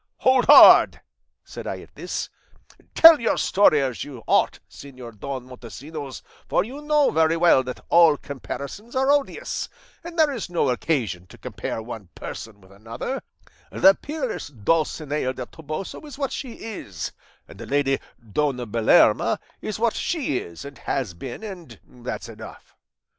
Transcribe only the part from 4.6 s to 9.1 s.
Señor Don Montesinos, for you know very well that all comparisons